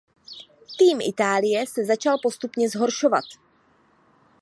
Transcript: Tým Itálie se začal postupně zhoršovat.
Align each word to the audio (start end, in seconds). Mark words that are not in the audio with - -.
Tým 0.77 1.01
Itálie 1.01 1.67
se 1.67 1.85
začal 1.85 2.17
postupně 2.23 2.69
zhoršovat. 2.69 3.25